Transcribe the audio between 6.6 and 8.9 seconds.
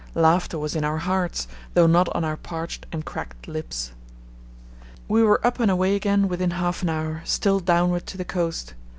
an hour, still downward to the coast.